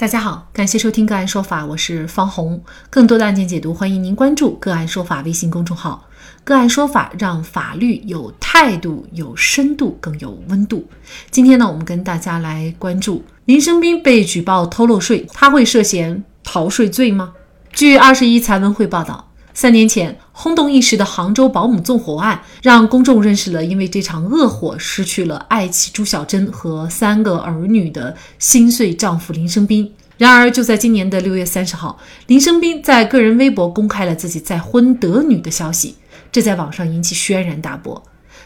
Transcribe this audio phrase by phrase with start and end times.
[0.00, 2.58] 大家好，感谢收听个案说法，我是方红。
[2.88, 6.08] 更多的案件解读，欢迎您关注个案说法微信公众号。
[6.42, 10.88] 个案说法让法律有态度、有深度、更有温度。
[11.30, 17.34] 今天呢，我们跟大家来关注林生斌被举报偷漏税，他会涉嫌逃税罪吗？
[17.70, 19.29] 据二十一财文会报道。
[19.52, 29.92] 三年前轰动一时的杭州保姆纵火案，让公众认识了因为这场恶火失去了爱妻朱小珍和三个儿女的心碎丈夫林生斌。
[30.16, 35.96] 然而，就在今年的六月三十号，林生斌在个人微博公开了自己再婚得女的消息，
[36.30, 38.02] 这在网上引起轩然大波。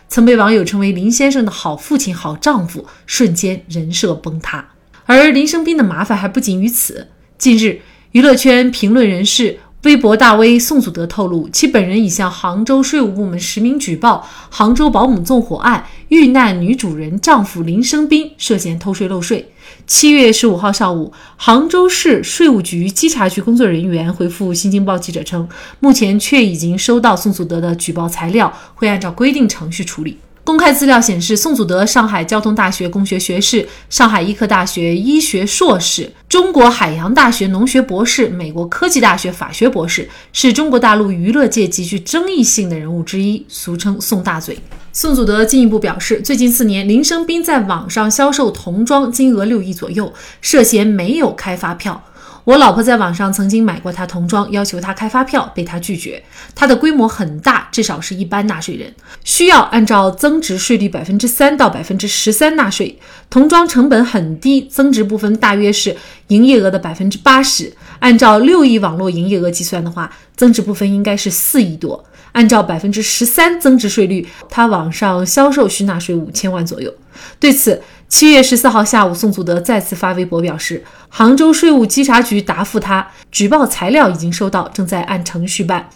[0.08, 4.68] 曾被网友称为林先生的好父亲、好丈夫，瞬间人设崩塌。
[5.04, 7.08] 而林生斌的麻烦还不仅于此。
[7.36, 7.80] 近日，
[8.12, 9.58] 娱乐圈评论人士。
[9.84, 19.52] 微博大 V 宋祖德透露，其本人已向杭州税务部门实名举报杭州保姆纵火案遇难女主人丈夫林生斌涉嫌偷税漏税。
[19.86, 25.46] 七月十五号上午，杭州市税务局稽查局工作人员回复《新京报》记者称，
[25.80, 30.16] 目前确已经收到宋祖德的举报材料，会按照规定程序处理。
[30.44, 44.58] 公开资料显示，宋祖德上海交通大学工学学士、上海医科大学医学硕士、中国海洋大学农学博士、美国科技大学法学博士，是中国大陆娱乐界极具争议性的人物之一，俗称“宋大嘴”。
[44.92, 52.04] 宋祖德进一步表示，最近四年，林生斌在网上销售童装，金额六亿左右，涉嫌没有开发票。
[52.44, 56.22] 我老婆在网上曾经买过他童装，要求他开发票，被他拒绝。
[56.54, 58.92] 他的规模很大，至少是一般纳税人，
[59.24, 62.98] 需要按照增值税率百分之三到百分之十三纳税。
[63.30, 65.96] 童装成本很低，增值部分大约是
[66.28, 67.72] 营业额的百分之八十。
[68.00, 72.04] 按照六亿网络营业额计算的话，增值部分应该是四亿多。
[72.32, 76.92] 按照百分之十三增值税率，他网上销售需纳税五千万左右。
[77.38, 77.80] 对此，
[78.14, 85.90] 七月十四号下午，宋祖德再次发微博表示，杭州税务稽查局答复他，举报材料已经收到，正在按程序办。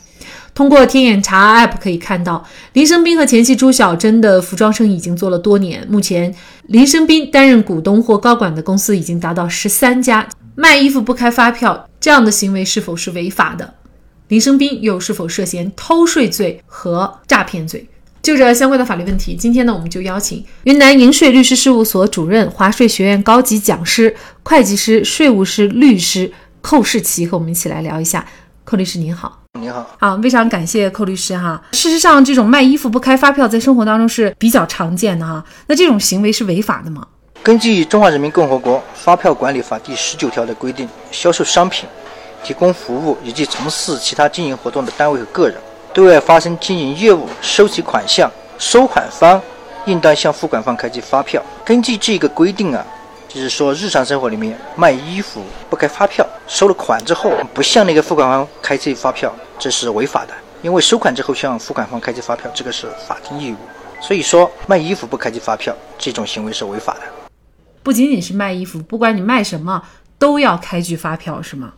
[0.53, 5.87] 通过天眼查 App 可以看到，林生斌和前妻朱小珍的服装生意已经做了多年。
[5.89, 6.35] 目前，
[6.67, 10.29] 林生斌担任股东或高管的公司已经达到十三家。
[10.57, 13.75] 卖衣服不开发票，这样的行为是否是违法的？
[14.27, 17.89] 林生斌又是否涉嫌偷税罪和诈骗罪？
[18.21, 26.31] 就这相关的法律问题，今天呢，我们就邀请云南盈税律师事务所主任、华税学院高级讲师、会计师、税务师、律师
[26.61, 28.27] 寇世奇和我们一起来聊一下。
[28.65, 31.63] 寇律师您好，您好，好，非常感谢寇律师哈。
[31.73, 35.43] 事实上，这种卖衣服不开发票，在生活当中是比较常见的哈。
[35.67, 37.07] 那这种行为是违法的吗？
[37.43, 41.89] 根据《中华人民共和国发票管理法》第十九条的规定，销售商品。
[42.45, 45.57] 提供服务以及从事其他经营活动的单位和个人，
[45.99, 49.43] 对外发生经营业务、收取款项，收款方
[49.85, 51.43] 应当向付款方开具发票。
[51.65, 52.87] 根据这个规定啊，
[53.27, 60.33] 就是说日常生活里面卖衣服不开发票，收了款之后不向那个付款方开具发票，这是违法的。
[60.63, 63.57] 因为收款之后向付款方开具发票，这个是法定义务。
[64.01, 67.01] 所以说卖衣服不开具发票这种行为是违法的。
[67.83, 69.83] 不仅仅是卖衣服，不管你卖什么
[70.17, 71.73] 都要开具发票，是吗？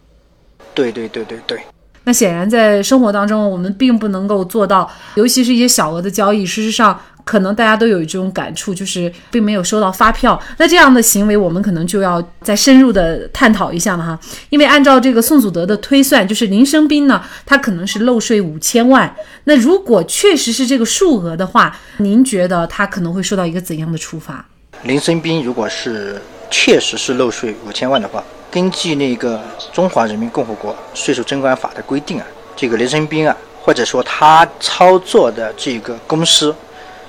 [0.74, 1.62] 对对对对对，
[2.04, 6.46] 那显然在生活当中，我们并不能够做到，尤其是一些小额的交易。
[6.46, 10.40] 事实上，可能大家都有这种感触，就是并没有收到发票。
[10.56, 14.18] 那这样的行为，我们可能就要再深入的探讨一下了哈。
[14.48, 19.14] 因为按照这个宋祖德的推算，就是林生斌呢，他可能是漏税五千万。
[19.44, 24.44] 那如果确实是这个数额的话，您觉得他可能会受到一个怎样的处罚？
[24.84, 26.18] 林生斌如果是
[26.50, 28.24] 确实是漏税五千万的话。
[28.50, 29.36] 根据那个
[29.72, 36.52] 《中华人民共和国税收征管法》的规定啊，这个林生斌啊，或者说他操作的这个公司，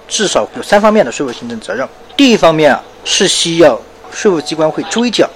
[0.07, 1.87] 至少有三方面的税务行政责任。
[2.15, 3.79] 第一方面啊，是需要
[4.11, 5.27] 税务机关会追缴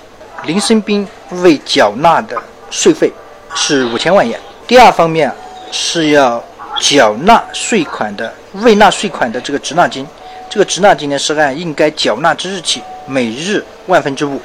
[0.44, 1.08] 林生斌
[1.42, 2.38] 未缴纳的
[2.70, 3.12] 税费
[3.56, 5.34] 是五千万元；第二方面
[5.72, 6.44] 是要
[6.80, 10.06] 缴纳税款的未纳税款的这个滞纳金，
[10.52, 14.40] 这个滞纳金呢是按应该缴纳之日起每日万分之五，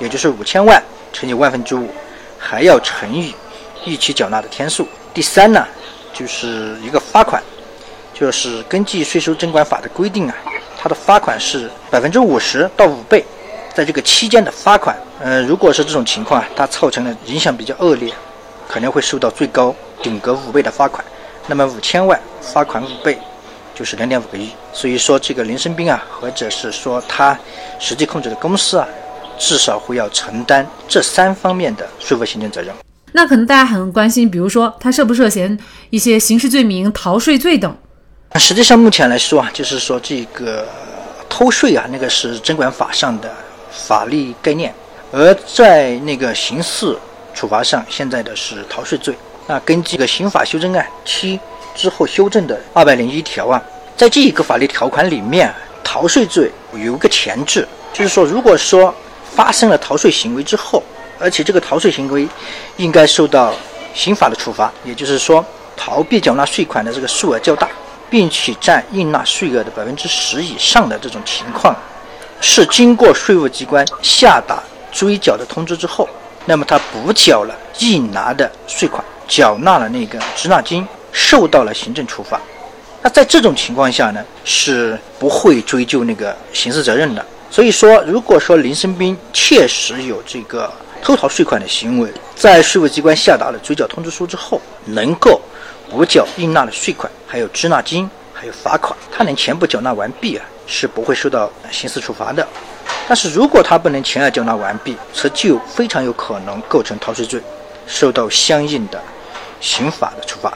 [0.00, 0.82] 也就是五千万。
[1.14, 1.88] 乘以万分之五，
[2.36, 3.32] 还要乘以
[3.86, 4.86] 逾期缴纳的天数。
[5.14, 5.64] 第三呢，
[6.12, 7.40] 就是一个罚款，
[8.12, 10.34] 就是根据税收征管法的规定啊，
[10.76, 13.24] 它的罚款是百分之五十到五倍，
[13.72, 18.12] 在这个期间的罚款，呃，如果是这种情况啊，它造成的影响比较恶劣，
[18.68, 19.72] 可能会受到最高
[20.02, 21.04] 顶格五倍的罚款。
[21.46, 23.16] 那么五千万罚款五倍，
[23.72, 24.50] 就是两点五个亿。
[24.72, 27.38] 所以说，这个林生斌啊，或者是说他
[27.78, 28.88] 实际控制的公司啊。
[29.38, 32.74] 至少会要承担这三方面的税务行政责任。
[33.12, 35.56] 那可能大家很关心，比如说他涉不涉嫌
[35.90, 37.76] 一些刑事罪名、逃税罪等？
[38.36, 40.66] 实际上目前来说啊，就是说这个
[41.28, 43.30] 偷税啊，那个是征管法上的
[43.70, 44.74] 法律概念。
[45.12, 46.98] 而在那个刑事
[47.32, 49.14] 处罚上，现在的是逃税罪。
[49.46, 51.38] 那根据个刑法修正案七
[51.76, 53.62] 之后修正的二百零一条啊，
[53.96, 55.54] 在这一个法律条款里面，
[55.84, 58.92] 逃税罪有一个前置，就是说，如果说
[59.34, 60.82] 发生了逃税行为之后，
[61.18, 62.28] 而且这个逃税行为
[62.76, 63.54] 应该受到
[63.94, 65.44] 刑法的处罚，也就是说，
[65.76, 67.68] 逃避缴纳税款的这个数额较大，
[68.08, 71.74] 并且占应纳税额的百分之十以上的这种情况，
[72.40, 76.08] 是经过税务机关下达追缴的通知之后，
[76.46, 79.04] 那么他补缴了应纳的税款。
[79.26, 82.38] 缴纳了那个滞纳金，受到了行政处罚。
[83.00, 87.24] 那在这种情况下呢，是不会追究那个刑事责任的。
[87.54, 90.68] 所以说，如果说林生斌确实有这个
[91.00, 95.40] 偷逃税款的行为，在税务机关下达了追缴通知书之后，能够
[95.88, 102.44] 补缴应纳的税款，还有滞纳金，还有罚款，他能全部缴纳完毕啊，是不会受到刑事处罚的。
[103.06, 107.40] 但是如果他不能全额缴纳完毕，则就非常有可能构成逃税罪，
[107.86, 109.00] 受到相应的。
[109.60, 110.52] 刑法的处罚，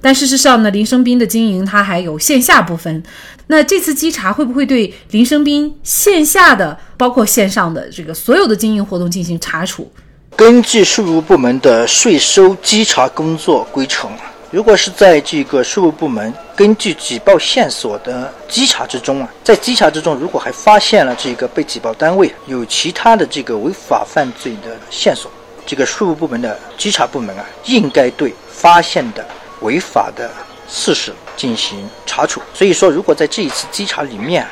[0.00, 3.02] 但事实上呢，林生斌的经营它还有线下部分。
[3.48, 9.90] 那这次稽查会不会对林生斌线下的，包括线上的这个所有的经营活动进行查处？
[10.36, 14.10] 根据税务部门的税收稽查工作规程，
[14.50, 25.30] 如果是在这个税务部门根据举报线索的稽查之中啊，在稽查之中，如果还发现了这个被举报单位有其他的这个违法犯罪的线索，
[25.66, 28.32] 这个税务部门的稽查部门啊，应该对。
[28.50, 29.24] 发现的
[29.60, 30.30] 违法的
[30.68, 34.46] 事实进行查处，所以说，如果在这一次稽查里面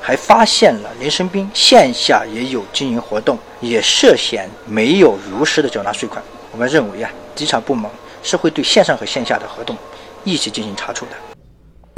[0.00, 6.22] 还发现了林生斌线下也有经营活动，也涉嫌没有如实的缴纳税款，
[6.52, 7.90] 我们认为啊，稽查部门
[8.22, 9.76] 是会对线上和线下的活动
[10.24, 11.12] 一起进行查处的。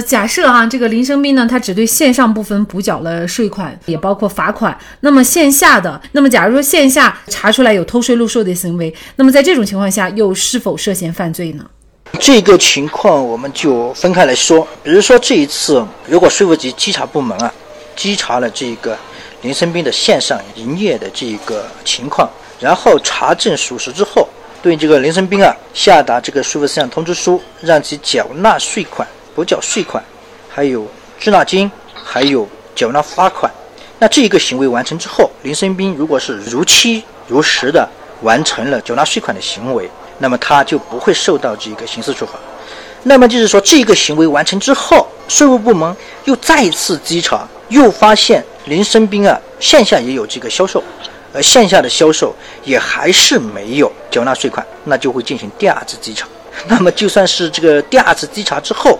[0.05, 4.75] 假设哈，这个林生斌呢，他只对线上部分补缴了税款，也包括罚款。
[5.01, 11.63] 那么线下的，那么假如说线下查出来有偷税漏税的行为，那么在这种情况下，又是否涉嫌犯罪呢？
[12.19, 14.67] 这个情况我们就分开来说。
[14.83, 17.51] 比如说这一次，如果税务局稽查部门啊，
[17.95, 18.97] 稽查了这个
[19.41, 22.29] 林生斌的线上营业的这个情况，
[22.59, 24.27] 然后查证属实之后，
[24.61, 29.07] 对这个林生斌啊下达这个税务事项通知书，让其缴纳税款。
[29.33, 30.03] 补缴税款，
[30.49, 30.85] 还有
[31.17, 33.49] 滞纳金，还有缴纳罚款。
[33.97, 37.87] 那这一个行为完成之后，林生斌如果是如期如实的
[38.23, 39.89] 完成了缴纳税款的行为，
[40.21, 42.33] 那么他就不会受到这个刑事处罚。
[43.03, 50.83] 那么就是说，这个行为完成之后，税务部门又再次稽查，又发现林生斌啊线下也有这个销售，
[51.33, 56.27] 而线下的销售也还是没有缴纳税款，那就会进行第二次稽查。
[56.67, 58.99] 那么就算是这个第二次稽查之后，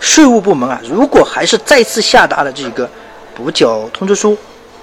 [0.00, 2.88] 税务部门啊，如果还是再次下达了这个
[3.34, 4.34] 补缴通知书，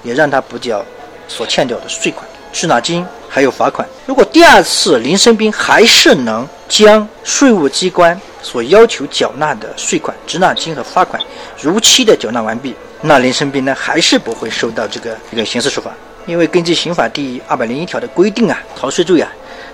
[0.03, 0.86] 也让他补缴
[1.27, 3.88] 所欠掉的税款、滞纳金还有罚款。
[4.06, 11.22] 如果第二次林生斌还是能将税务机关所要求缴纳的税款、滞纳金和罚款
[11.62, 15.92] 如期的缴纳完毕，那林生斌呢还是不会受到这个这个刑事处罚，
[16.25, 19.30] 因为根据刑法第二百零一条的规定啊，逃税罪啊。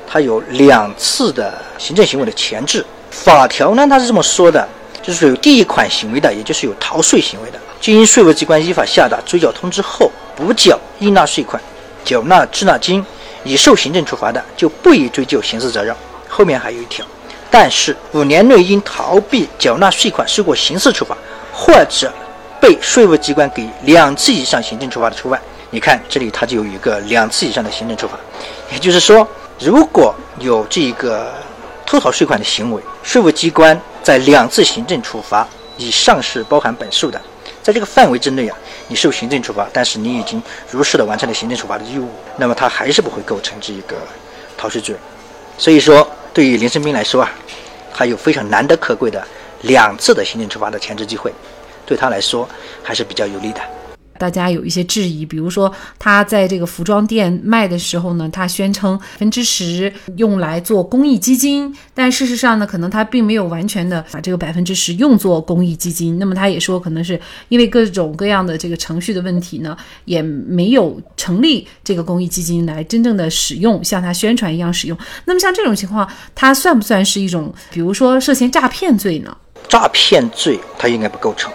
[0.08, 4.66] 它有两次的行政行为的前置，法条呢，它是这么说的，
[5.02, 11.60] 就是有第一款行为的，也就是有逃税行为的，经税务机关依法下达追缴通知后，补缴应纳税款、
[12.06, 13.04] 缴纳滞纳金，
[13.44, 15.94] 已受行政处罚的，就不予追究刑事责任。
[16.30, 17.06] 后面还有一条，
[17.52, 21.18] 但是五年内因逃避缴纳税款受过刑事处罚，
[21.52, 22.14] 或者
[22.62, 25.42] 被税务机关给两次以上行政处罚的除外。
[25.72, 28.18] 你看这里，它就有一个两次以上的行政处罚，
[28.72, 29.28] 也就是说。
[29.58, 31.34] 如果有这个
[31.86, 35.48] 偷逃税款的行为，税务机关在两次行政处罚
[35.78, 37.22] 以上是包含本数的，
[37.66, 38.56] 在这个范围之内啊，
[38.88, 42.08] 你受行政处罚，但是你已经如实的完成了行政处罚的义务，
[42.38, 43.96] 那么他还是不会构成这个
[44.56, 44.96] 逃税罪。
[45.58, 47.32] 所以说，对于林生斌来说啊，
[47.92, 49.20] 他有非常难得可贵的
[49.64, 51.34] 两次的行政处罚的前置机会，
[51.88, 52.48] 对他来说
[52.84, 53.62] 还是比较有利的。
[54.18, 66.18] 大家有一些质疑，比如说他在这个服装店卖的时候呢，他宣称百分之十用来做公益基金，但事实上呢，可能他并没有完全的把这个百分之十用作公益基金。
[66.18, 67.20] 那么他也说，可能是
[67.50, 74.98] 因为各种各样的这个程序的问题呢，也没有成立这个公益基金来真正的使用，像他宣传一样使用。
[75.26, 79.36] 那么像这种情况，他算不算是一种，比如说涉嫌诈骗罪呢？
[79.68, 81.52] 诈骗罪他应该不构成。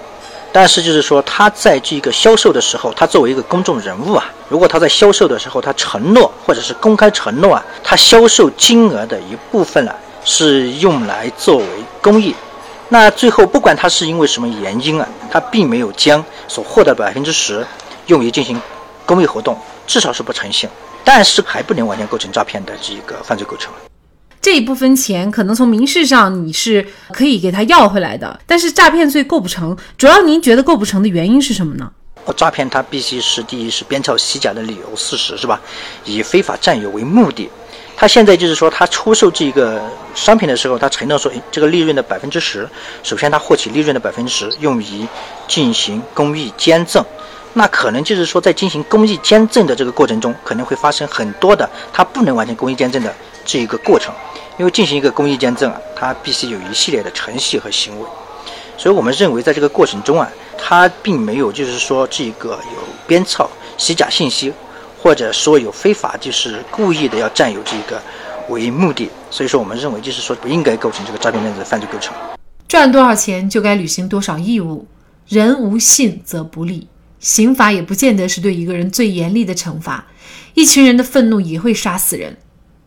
[0.53, 11.67] 但是就是说，他在这个销售的时候，他作为一个公众人物啊，如果他在销售的时候，他承诺或者是公开承诺啊，他销售金额的一部分呢是用来作为
[12.03, 12.35] 公益，
[12.89, 17.65] 那最后不管他是因为什么原因啊，他并没有将所获得百分之十
[18.07, 18.61] 用于进行
[19.07, 20.69] 公益活动，至少是不诚信。
[21.03, 23.73] 但是还不能完全构成诈骗的这个犯罪构成。
[24.43, 29.77] 这一部分钱可能从民事上你是可以给他要回来的，但是诈骗罪构不成。
[29.99, 31.91] 主要您觉得构不成的原因是什么呢？
[32.37, 35.61] 诈骗它必须是第一是编造虚假的理由事实是吧？
[36.05, 37.51] 以非法占有为目的。
[37.97, 39.83] 他现在就是说，他出售这个
[40.15, 42.67] 商品的时候，他承诺说，这个利润的百分之十，
[43.03, 45.07] 首先他获取利润的百分之十用于
[45.49, 47.05] 进行公益捐赠。
[47.53, 53.13] 那可能就是说，在进行公益捐赠的这个过程中，可能会发生很多的他不能完成公益捐赠的
[53.45, 54.15] 这一个过程。
[54.61, 58.07] 因为进行一个公益捐赠啊，它必须有一系列的程序和行为，
[58.77, 63.49] 所以我们认为在这个过程中啊，它并没有就是说这个有编造
[63.79, 64.53] 虚假信息，
[65.03, 67.99] 或者说有非法就是故意的要占有这个
[68.51, 72.15] 为目的，所以说我们认为就是说不应该构成这个诈骗骗子的犯罪构成。
[72.69, 74.87] 赚多少钱就该履行多少义务，
[75.27, 76.87] 人无信则不立，
[77.19, 80.07] 刑法也不见得是对一个人最严厉的惩罚，
[80.53, 82.37] 一群人的愤怒也会杀死人，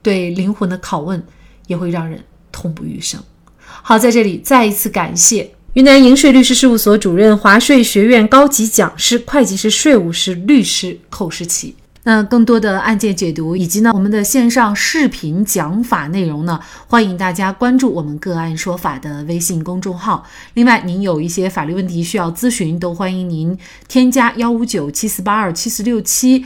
[0.03, 1.25] 对灵魂的拷问。
[1.67, 3.22] 也会让人痛不欲生。
[3.65, 11.75] 好，在这里再一次感谢云南盈税律师事务所主任、华税学院高级讲师、会计师、税务师、律师寇世奇。
[12.05, 20.27] 那更多的案件解读以及呢我们的线上视频讲法内容呢，欢迎大家关注我们个案说法的微信公众号。
[20.55, 26.46] 另外，您有一些法律问题需要咨询，都欢迎您添加幺五九七四八二七四六七。